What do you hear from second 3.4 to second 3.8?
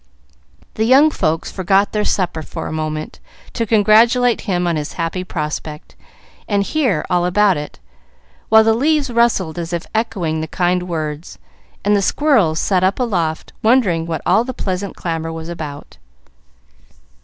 to